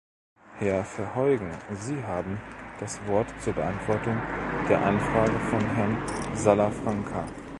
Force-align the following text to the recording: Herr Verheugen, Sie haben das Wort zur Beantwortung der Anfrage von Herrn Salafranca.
Herr 0.57 0.83
Verheugen, 0.83 1.53
Sie 1.75 2.03
haben 2.03 2.41
das 2.79 2.99
Wort 3.05 3.27
zur 3.39 3.53
Beantwortung 3.53 4.17
der 4.67 4.81
Anfrage 4.83 5.37
von 5.41 5.61
Herrn 5.75 6.01
Salafranca. 6.35 7.23